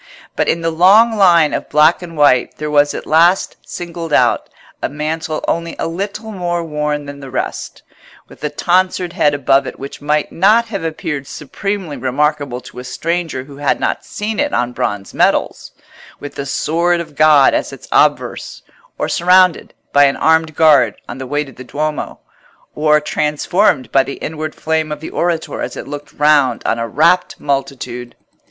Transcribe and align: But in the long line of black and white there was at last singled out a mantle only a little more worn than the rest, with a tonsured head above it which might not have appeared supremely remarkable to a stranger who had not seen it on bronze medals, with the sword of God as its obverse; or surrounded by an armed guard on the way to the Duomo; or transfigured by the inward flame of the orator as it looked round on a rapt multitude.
But 0.35 0.47
in 0.47 0.61
the 0.61 0.71
long 0.71 1.15
line 1.15 1.53
of 1.53 1.69
black 1.69 2.01
and 2.01 2.17
white 2.17 2.57
there 2.57 2.71
was 2.71 2.95
at 2.95 3.05
last 3.05 3.57
singled 3.63 4.11
out 4.11 4.49
a 4.81 4.89
mantle 4.89 5.45
only 5.47 5.75
a 5.77 5.85
little 5.87 6.31
more 6.31 6.63
worn 6.63 7.05
than 7.05 7.19
the 7.19 7.29
rest, 7.29 7.83
with 8.27 8.43
a 8.43 8.49
tonsured 8.49 9.13
head 9.13 9.35
above 9.35 9.67
it 9.67 9.77
which 9.77 10.01
might 10.01 10.31
not 10.31 10.69
have 10.69 10.83
appeared 10.83 11.27
supremely 11.27 11.97
remarkable 11.97 12.59
to 12.61 12.79
a 12.79 12.83
stranger 12.83 13.43
who 13.43 13.57
had 13.57 13.79
not 13.79 14.03
seen 14.03 14.39
it 14.39 14.55
on 14.55 14.73
bronze 14.73 15.13
medals, 15.13 15.69
with 16.19 16.33
the 16.33 16.47
sword 16.47 16.99
of 16.99 17.13
God 17.15 17.53
as 17.53 17.71
its 17.71 17.87
obverse; 17.91 18.63
or 18.97 19.07
surrounded 19.07 19.71
by 19.93 20.05
an 20.05 20.15
armed 20.17 20.55
guard 20.55 20.95
on 21.07 21.19
the 21.19 21.27
way 21.27 21.43
to 21.43 21.51
the 21.51 21.63
Duomo; 21.63 22.19
or 22.73 22.99
transfigured 22.99 23.91
by 23.91 24.01
the 24.01 24.15
inward 24.15 24.55
flame 24.55 24.91
of 24.91 24.99
the 24.99 25.11
orator 25.11 25.61
as 25.61 25.77
it 25.77 25.87
looked 25.87 26.11
round 26.13 26.63
on 26.65 26.79
a 26.79 26.87
rapt 26.87 27.39
multitude. 27.39 28.15